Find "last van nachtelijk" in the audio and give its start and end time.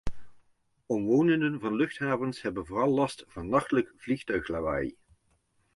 2.89-3.93